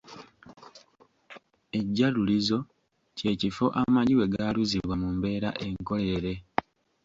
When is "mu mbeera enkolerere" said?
5.01-6.33